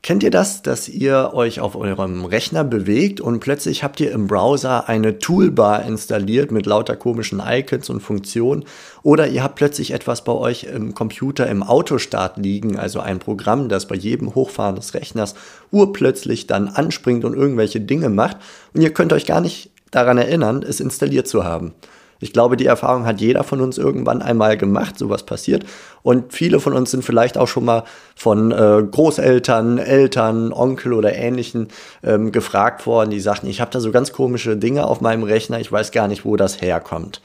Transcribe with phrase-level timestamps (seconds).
[0.00, 4.28] Kennt ihr das, dass ihr euch auf eurem Rechner bewegt und plötzlich habt ihr im
[4.28, 8.64] Browser eine Toolbar installiert mit lauter komischen Icons und Funktionen
[9.02, 13.68] oder ihr habt plötzlich etwas bei euch im Computer im Autostart liegen, also ein Programm,
[13.68, 15.34] das bei jedem Hochfahren des Rechners
[15.72, 18.36] urplötzlich dann anspringt und irgendwelche Dinge macht
[18.74, 21.74] und ihr könnt euch gar nicht daran erinnern, es installiert zu haben.
[22.20, 25.64] Ich glaube, die Erfahrung hat jeder von uns irgendwann einmal gemacht, sowas passiert.
[26.02, 27.84] Und viele von uns sind vielleicht auch schon mal
[28.16, 31.68] von äh, Großeltern, Eltern, Onkel oder Ähnlichen
[32.02, 35.60] ähm, gefragt worden, die sagten, ich habe da so ganz komische Dinge auf meinem Rechner,
[35.60, 37.22] ich weiß gar nicht, wo das herkommt.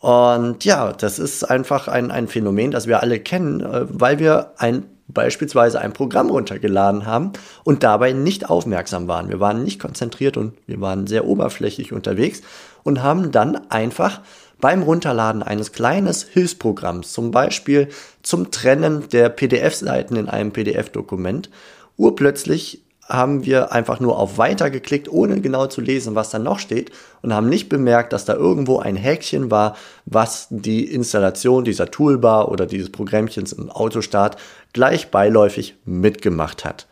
[0.00, 4.52] Und ja, das ist einfach ein, ein Phänomen, das wir alle kennen, äh, weil wir
[4.58, 9.28] ein beispielsweise ein Programm runtergeladen haben und dabei nicht aufmerksam waren.
[9.28, 12.42] Wir waren nicht konzentriert und wir waren sehr oberflächlich unterwegs
[12.82, 14.20] und haben dann einfach
[14.60, 17.88] beim Runterladen eines kleinen Hilfsprogramms, zum Beispiel
[18.22, 21.50] zum Trennen der PDF-Seiten in einem PDF-Dokument,
[21.96, 26.58] urplötzlich haben wir einfach nur auf Weiter geklickt, ohne genau zu lesen, was da noch
[26.58, 26.90] steht
[27.22, 32.50] und haben nicht bemerkt, dass da irgendwo ein Häkchen war, was die Installation dieser Toolbar
[32.50, 34.36] oder dieses Programmchens im Autostart
[34.72, 36.86] gleich beiläufig mitgemacht hat.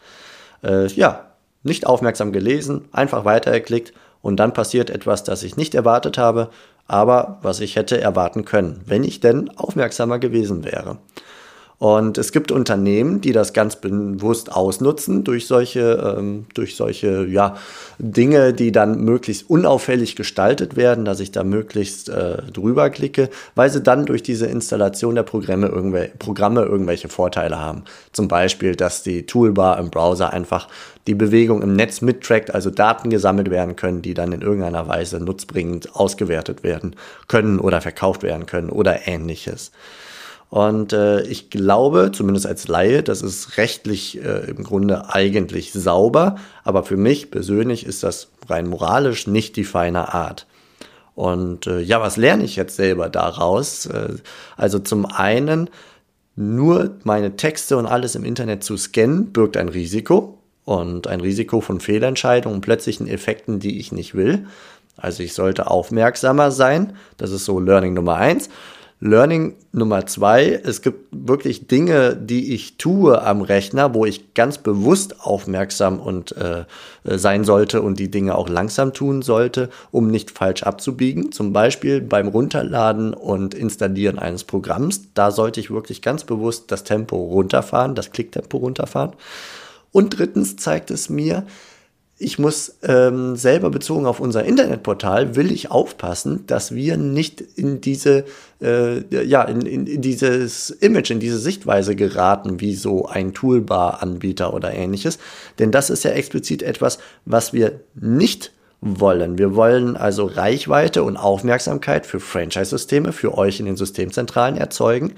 [0.62, 1.32] Äh, ja,
[1.62, 6.50] nicht aufmerksam gelesen, einfach weitergeklickt und dann passiert etwas, das ich nicht erwartet habe,
[6.86, 10.98] aber was ich hätte erwarten können, wenn ich denn aufmerksamer gewesen wäre.
[11.82, 17.56] Und es gibt Unternehmen, die das ganz bewusst ausnutzen durch solche, ähm, durch solche ja,
[17.98, 23.68] Dinge, die dann möglichst unauffällig gestaltet werden, dass ich da möglichst äh, drüber klicke, weil
[23.68, 27.82] sie dann durch diese Installation der Programme, irgendwel Programme irgendwelche Vorteile haben.
[28.12, 30.68] Zum Beispiel, dass die Toolbar im Browser einfach
[31.08, 35.18] die Bewegung im Netz mittrackt, also Daten gesammelt werden können, die dann in irgendeiner Weise
[35.18, 36.94] nutzbringend ausgewertet werden
[37.26, 39.72] können oder verkauft werden können oder ähnliches.
[40.52, 46.36] Und äh, ich glaube, zumindest als Laie, das ist rechtlich äh, im Grunde eigentlich sauber,
[46.62, 50.46] aber für mich persönlich ist das rein moralisch nicht die feine Art.
[51.14, 53.86] Und äh, ja, was lerne ich jetzt selber daraus?
[53.86, 54.16] Äh,
[54.58, 55.70] also zum einen,
[56.36, 60.36] nur meine Texte und alles im Internet zu scannen, birgt ein Risiko
[60.66, 64.46] und ein Risiko von Fehlentscheidungen und plötzlichen Effekten, die ich nicht will.
[64.98, 66.92] Also ich sollte aufmerksamer sein.
[67.16, 68.50] Das ist so Learning Nummer eins.
[69.04, 74.58] Learning Nummer zwei, es gibt wirklich Dinge, die ich tue am Rechner, wo ich ganz
[74.58, 76.66] bewusst aufmerksam und äh,
[77.02, 81.32] äh, sein sollte und die Dinge auch langsam tun sollte, um nicht falsch abzubiegen.
[81.32, 85.12] Zum Beispiel beim Runterladen und Installieren eines Programms.
[85.14, 89.14] Da sollte ich wirklich ganz bewusst das Tempo runterfahren, das Klicktempo runterfahren.
[89.90, 91.44] Und drittens zeigt es mir,
[92.18, 97.80] ich muss ähm, selber bezogen auf unser Internetportal, will ich aufpassen, dass wir nicht in
[97.80, 98.24] diese,
[98.60, 104.54] äh, ja, in, in, in dieses Image, in diese Sichtweise geraten, wie so ein Toolbar-Anbieter
[104.54, 105.18] oder ähnliches.
[105.58, 108.52] Denn das ist ja explizit etwas, was wir nicht
[108.82, 109.38] wollen.
[109.38, 115.12] Wir wollen also Reichweite und Aufmerksamkeit für Franchise-Systeme, für euch in den Systemzentralen erzeugen.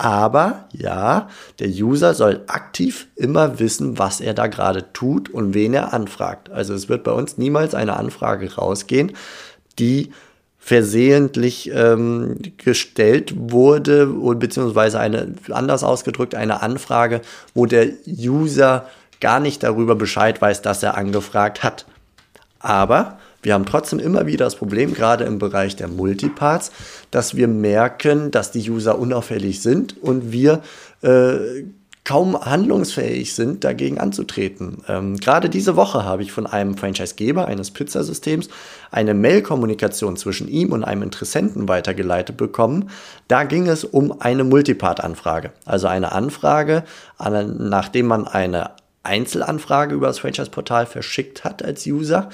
[0.00, 1.28] Aber ja,
[1.58, 6.48] der User soll aktiv immer wissen, was er da gerade tut und wen er anfragt.
[6.48, 9.12] Also es wird bei uns niemals eine Anfrage rausgehen,
[9.78, 10.10] die
[10.58, 17.20] versehentlich ähm, gestellt wurde, beziehungsweise eine, anders ausgedrückt, eine Anfrage,
[17.52, 18.86] wo der User
[19.20, 21.84] gar nicht darüber Bescheid weiß, dass er angefragt hat.
[22.58, 26.72] Aber wir haben trotzdem immer wieder das Problem, gerade im Bereich der Multiparts,
[27.10, 30.62] dass wir merken, dass die User unauffällig sind und wir
[31.02, 31.64] äh,
[32.04, 34.78] kaum handlungsfähig sind, dagegen anzutreten.
[34.88, 38.48] Ähm, gerade diese Woche habe ich von einem Franchisegeber eines Pizzasystems
[38.90, 42.90] eine Mail-Kommunikation zwischen ihm und einem Interessenten weitergeleitet bekommen.
[43.28, 46.84] Da ging es um eine Multipart-Anfrage, also eine Anfrage,
[47.18, 48.70] nachdem man eine
[49.02, 52.28] Einzelanfrage über das Franchise-Portal verschickt hat als User,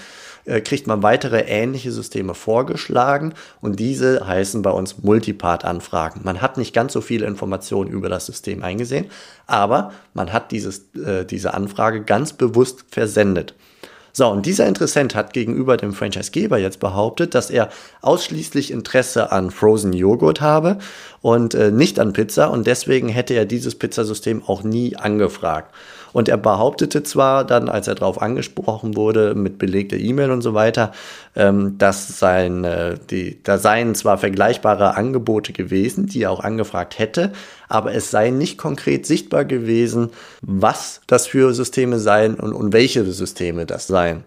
[0.46, 6.20] äh, kriegt man weitere ähnliche Systeme vorgeschlagen und diese heißen bei uns Multipart-Anfragen.
[6.24, 9.06] Man hat nicht ganz so viele Informationen über das System eingesehen,
[9.46, 13.54] aber man hat dieses, äh, diese Anfrage ganz bewusst versendet.
[14.16, 17.68] So, und dieser Interessent hat gegenüber dem Franchisegeber jetzt behauptet, dass er
[18.00, 20.78] ausschließlich Interesse an Frozen Joghurt habe
[21.26, 25.74] und äh, nicht an Pizza und deswegen hätte er dieses Pizzasystem auch nie angefragt.
[26.12, 30.54] Und er behauptete zwar dann, als er darauf angesprochen wurde, mit belegter E-Mail und so
[30.54, 30.92] weiter,
[31.34, 36.96] ähm, dass sein, äh, die, da seien zwar vergleichbare Angebote gewesen, die er auch angefragt
[37.00, 37.32] hätte,
[37.68, 40.10] aber es sei nicht konkret sichtbar gewesen,
[40.42, 44.22] was das für Systeme seien und, und welche Systeme das seien.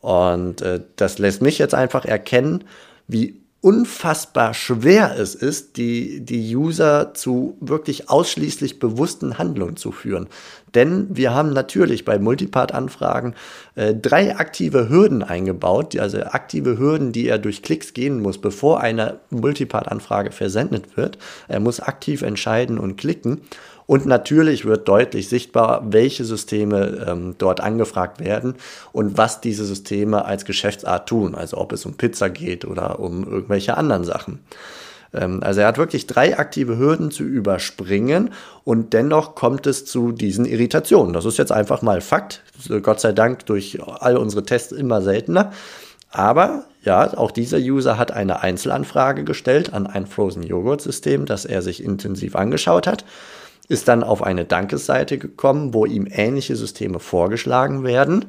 [0.00, 2.64] Und äh, das lässt mich jetzt einfach erkennen,
[3.08, 10.28] wie unfassbar schwer es ist, die, die User zu wirklich ausschließlich bewussten Handlungen zu führen.
[10.74, 13.34] Denn wir haben natürlich bei Multipart-Anfragen
[13.74, 18.80] äh, drei aktive Hürden eingebaut, also aktive Hürden, die er durch Klicks gehen muss, bevor
[18.80, 21.18] eine Multipart-Anfrage versendet wird.
[21.48, 23.42] Er muss aktiv entscheiden und klicken.
[23.90, 28.54] Und natürlich wird deutlich sichtbar, welche Systeme ähm, dort angefragt werden
[28.92, 31.34] und was diese Systeme als Geschäftsart tun.
[31.34, 34.38] Also ob es um Pizza geht oder um irgendwelche anderen Sachen.
[35.12, 38.30] Ähm, also er hat wirklich drei aktive Hürden zu überspringen
[38.62, 41.12] und dennoch kommt es zu diesen Irritationen.
[41.12, 42.44] Das ist jetzt einfach mal Fakt.
[42.82, 45.52] Gott sei Dank durch all unsere Tests immer seltener.
[46.12, 51.44] Aber ja, auch dieser User hat eine Einzelanfrage gestellt an ein Frozen Joghurt System, das
[51.44, 53.04] er sich intensiv angeschaut hat
[53.70, 58.26] ist dann auf eine Dankesseite gekommen, wo ihm ähnliche Systeme vorgeschlagen werden.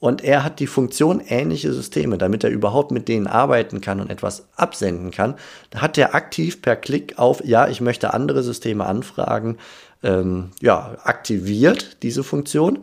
[0.00, 4.10] Und er hat die Funktion ähnliche Systeme, damit er überhaupt mit denen arbeiten kann und
[4.10, 5.36] etwas absenden kann.
[5.72, 9.58] Hat er aktiv per Klick auf, ja, ich möchte andere Systeme anfragen,
[10.02, 12.80] ähm, ja, aktiviert diese Funktion.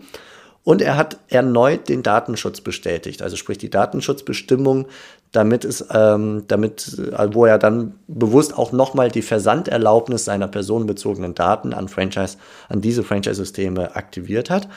[0.64, 4.88] Und er hat erneut den Datenschutz bestätigt, also sprich die Datenschutzbestimmung
[5.32, 11.36] damit es, ähm, damit, äh, wo er dann bewusst auch nochmal die Versanderlaubnis seiner personenbezogenen
[11.36, 12.38] Daten an Franchise,
[12.68, 14.68] an diese Franchise-Systeme aktiviert hat.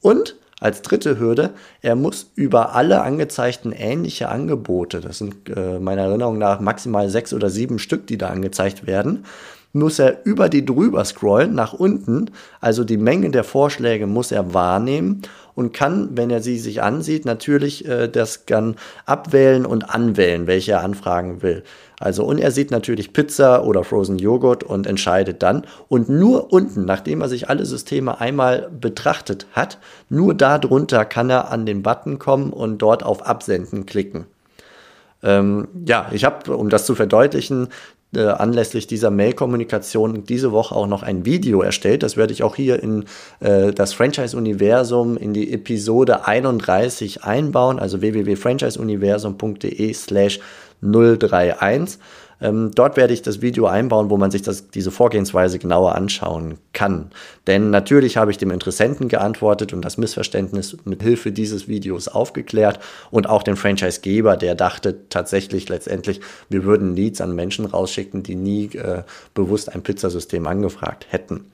[0.00, 1.50] Und als dritte Hürde,
[1.80, 7.34] er muss über alle angezeigten ähnliche Angebote, das sind äh, meiner Erinnerung nach maximal sechs
[7.34, 9.24] oder sieben Stück, die da angezeigt werden,
[9.72, 12.30] muss er über die drüber scrollen nach unten,
[12.60, 15.22] also die Menge der Vorschläge muss er wahrnehmen
[15.54, 18.76] und kann, wenn er sie sich ansieht, natürlich äh, das dann
[19.06, 21.62] abwählen und anwählen, welche er anfragen will.
[22.00, 25.66] Also und er sieht natürlich Pizza oder Frozen Joghurt und entscheidet dann.
[25.88, 29.78] Und nur unten, nachdem er sich alle Systeme einmal betrachtet hat,
[30.08, 34.26] nur darunter kann er an den Button kommen und dort auf Absenden klicken.
[35.22, 37.68] Ähm, ja, ich habe, um das zu verdeutlichen,
[38.14, 42.02] äh, anlässlich dieser Mail-Kommunikation diese Woche auch noch ein Video erstellt.
[42.02, 43.04] Das werde ich auch hier in
[43.40, 50.40] äh, das Franchise-Universum in die Episode 31 einbauen, also www.franchiseuniversum.de slash
[50.82, 51.98] 031.
[52.42, 56.58] Ähm, dort werde ich das Video einbauen, wo man sich das, diese Vorgehensweise genauer anschauen
[56.72, 57.10] kann.
[57.46, 62.80] Denn natürlich habe ich dem Interessenten geantwortet und das Missverständnis mit Hilfe dieses Videos aufgeklärt
[63.10, 68.34] und auch den Franchisegeber, der dachte tatsächlich letztendlich, wir würden Leads an Menschen rausschicken, die
[68.34, 69.04] nie äh,
[69.34, 71.46] bewusst ein Pizzasystem angefragt hätten.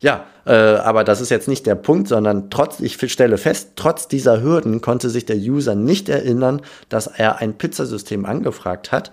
[0.00, 4.08] Ja, äh, aber das ist jetzt nicht der Punkt, sondern trotz, ich stelle fest, trotz
[4.08, 9.12] dieser Hürden konnte sich der User nicht erinnern, dass er ein Pizzasystem angefragt hat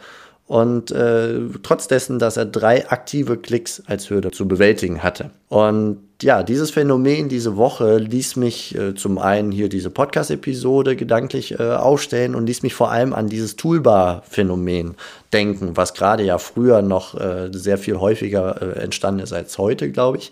[0.50, 5.30] und äh, trotz dessen, dass er drei aktive Klicks als Hürde zu bewältigen hatte.
[5.48, 11.60] Und ja, dieses Phänomen diese Woche ließ mich äh, zum einen hier diese Podcast-Episode gedanklich
[11.60, 14.96] äh, aufstellen und ließ mich vor allem an dieses Toolbar-Phänomen
[15.32, 19.92] denken, was gerade ja früher noch äh, sehr viel häufiger äh, entstanden ist als heute,
[19.92, 20.32] glaube ich.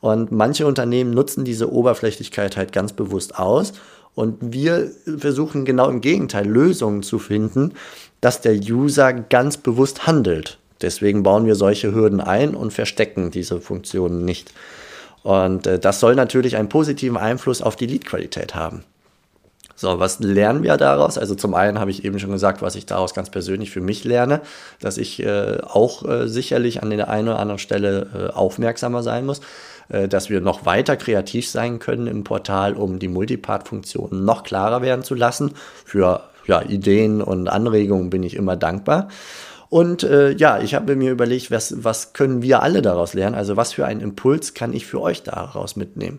[0.00, 3.74] Und manche Unternehmen nutzen diese Oberflächlichkeit halt ganz bewusst aus
[4.14, 7.74] und wir versuchen genau im Gegenteil Lösungen zu finden,
[8.22, 10.58] dass der User ganz bewusst handelt.
[10.80, 14.52] Deswegen bauen wir solche Hürden ein und verstecken diese Funktionen nicht.
[15.22, 18.84] Und äh, das soll natürlich einen positiven Einfluss auf die Leadqualität haben.
[19.74, 21.18] So, was lernen wir daraus?
[21.18, 24.04] Also zum einen habe ich eben schon gesagt, was ich daraus ganz persönlich für mich
[24.04, 24.40] lerne,
[24.80, 29.26] dass ich äh, auch äh, sicherlich an der einen oder anderen Stelle äh, aufmerksamer sein
[29.26, 29.40] muss,
[29.88, 34.82] äh, dass wir noch weiter kreativ sein können im Portal, um die Multipart-Funktionen noch klarer
[34.82, 35.54] werden zu lassen.
[35.84, 39.08] Für ja, Ideen und Anregungen bin ich immer dankbar.
[39.68, 43.34] Und äh, ja, ich habe mir überlegt, was, was können wir alle daraus lernen?
[43.34, 46.18] Also was für einen Impuls kann ich für euch daraus mitnehmen?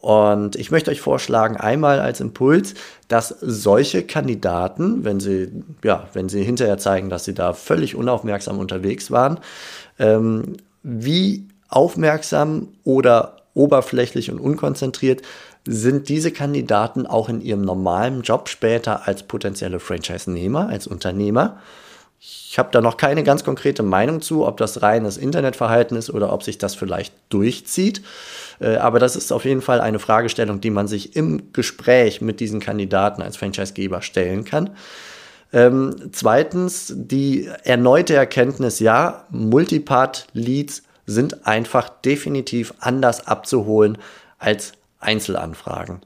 [0.00, 2.72] Und ich möchte euch vorschlagen, einmal als Impuls,
[3.08, 8.58] dass solche Kandidaten, wenn sie, ja, wenn sie hinterher zeigen, dass sie da völlig unaufmerksam
[8.58, 9.40] unterwegs waren,
[9.98, 15.22] ähm, wie aufmerksam oder oberflächlich und unkonzentriert
[15.66, 21.58] sind diese Kandidaten auch in ihrem normalen Job später als potenzielle Franchise-Nehmer, als Unternehmer.
[22.22, 26.32] Ich habe da noch keine ganz konkrete Meinung zu, ob das reines Internetverhalten ist oder
[26.32, 28.02] ob sich das vielleicht durchzieht.
[28.60, 32.40] Äh, aber das ist auf jeden Fall eine Fragestellung, die man sich im Gespräch mit
[32.40, 34.70] diesen Kandidaten als Franchisegeber stellen kann.
[35.52, 43.98] Ähm, zweitens, die erneute Erkenntnis, ja, Multipart-Leads sind einfach definitiv anders abzuholen
[44.38, 46.00] als Einzelanfragen.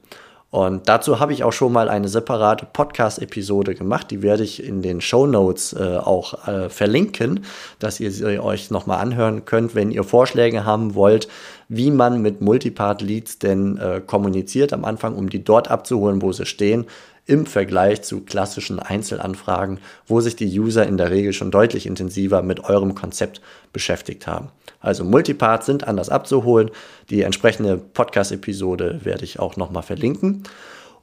[0.50, 4.12] Und dazu habe ich auch schon mal eine separate Podcast-Episode gemacht.
[4.12, 7.44] Die werde ich in den Show Notes äh, auch äh, verlinken,
[7.80, 11.26] dass ihr sie euch nochmal anhören könnt, wenn ihr Vorschläge haben wollt,
[11.68, 16.46] wie man mit Multipart-Leads denn äh, kommuniziert am Anfang, um die dort abzuholen, wo sie
[16.46, 16.86] stehen
[17.26, 22.42] im Vergleich zu klassischen Einzelanfragen, wo sich die User in der Regel schon deutlich intensiver
[22.42, 23.40] mit eurem Konzept
[23.72, 24.48] beschäftigt haben.
[24.80, 26.70] Also Multiparts sind anders abzuholen.
[27.08, 30.44] Die entsprechende Podcast-Episode werde ich auch nochmal verlinken.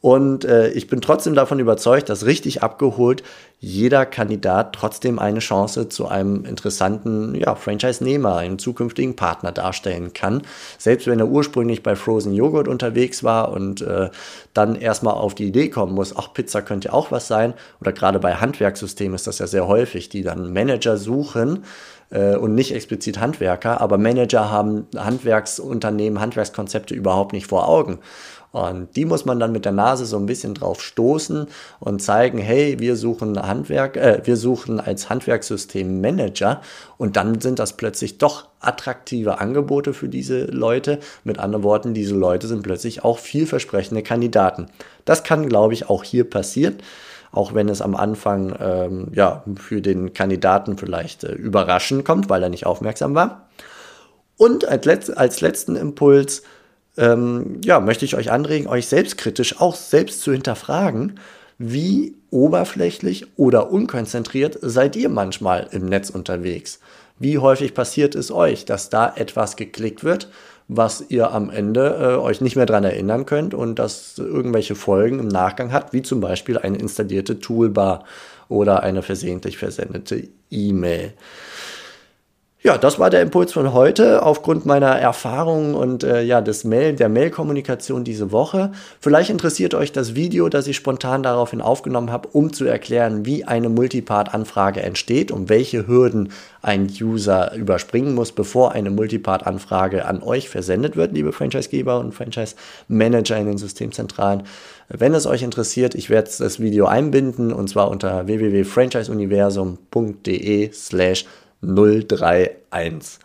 [0.02, 3.22] Und äh, ich bin trotzdem davon überzeugt, dass richtig abgeholt
[3.60, 10.42] jeder Kandidat trotzdem eine Chance zu einem interessanten ja, Franchise-Nehmer, einem zukünftigen Partner darstellen kann.
[10.80, 14.10] Selbst wenn er ursprünglich bei Frozen Joghurt unterwegs war und äh,
[14.56, 17.54] dann erstmal auf die Idee kommen muss, ach, Pizza könnte auch was sein.
[17.80, 21.64] Oder gerade bei Handwerkssystemen ist das ja sehr häufig, die dann Manager suchen,
[22.12, 28.00] äh, und nicht explizit Handwerker, aber Manager haben Handwerksunternehmen, Handwerkskonzepte überhaupt nicht vor Augen.
[28.52, 31.48] Und die muss man dann mit der Nase so ein bisschen drauf stoßen
[31.80, 36.62] und zeigen, hey, wir suchen Handwerk, äh, wir suchen als Handwerkssystem Manager
[36.98, 41.00] und dann sind das plötzlich doch attraktive Angebote für diese Leute.
[41.24, 44.68] Mit anderen Worten, diese Leute sind plötzlich auch vielversprechende Kandidaten.
[45.06, 46.78] Das kann, glaube ich, auch hier passieren
[47.34, 52.44] auch wenn es am Anfang ähm, ja, für den Kandidaten vielleicht äh, überraschend kommt, weil
[52.44, 53.48] er nicht aufmerksam war.
[54.38, 56.44] Und als, letz als letzten Impuls,
[57.02, 61.20] ähm, ja, möchte ich euch anregen, euch selbstkritisch auch selbst zu hinterfragen,
[61.58, 66.80] wie oberflächlich oder unkonzentriert seid ihr manchmal im Netz unterwegs?
[67.20, 70.30] Wie häufig passiert es euch, dass da etwas geklickt wird,
[70.68, 75.20] was ihr am Ende äh, euch nicht mehr daran erinnern könnt und das irgendwelche Folgen
[75.20, 78.06] im Nachgang hat, wie zum Beispiel eine installierte Toolbar
[78.48, 81.14] oder eine versehentlich versendete E-Mail.
[82.64, 86.94] Ja, das war der Impuls von heute aufgrund meiner Erfahrungen und äh, ja, des Mail,
[86.94, 88.72] der Mail-Kommunikation diese Woche.
[89.00, 93.46] Vielleicht interessiert euch das Video, das ich spontan daraufhin aufgenommen habe, um zu erklären, wie
[93.46, 100.48] eine Multipart-Anfrage entsteht und welche Hürden ein User überspringen muss, bevor eine Multipart-Anfrage an euch
[100.48, 104.44] versendet wird, liebe Franchisegeber und Franchise-Manager in den Systemzentralen.
[104.88, 111.26] Wenn es euch interessiert, ich werde das Video einbinden und zwar unter www.franchiseuniversum.de slash
[111.62, 113.20] 031.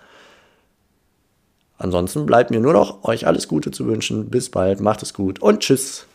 [1.79, 4.31] Ansonsten bleibt mir nur noch, euch alles Gute zu wünschen.
[4.31, 6.07] Bis bald, macht es gut und tschüss.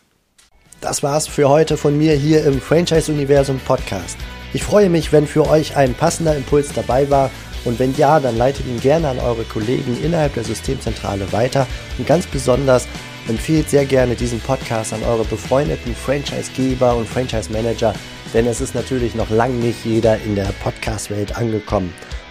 [0.80, 4.16] Das war's für heute von mir hier im Franchise-Universum Podcast.
[4.52, 7.30] Ich freue mich, wenn für euch ein passender Impuls dabei war
[7.64, 11.66] und wenn ja, dann leitet ihn gerne an eure Kollegen innerhalb der Systemzentrale weiter
[11.98, 12.88] und ganz besonders
[13.28, 17.94] empfehlt sehr gerne diesen Podcast an eure befreundeten Franchise-Geber und Franchise-Manager,
[18.34, 21.94] denn es ist natürlich noch lange nicht jeder in der Podcast-Welt angekommen.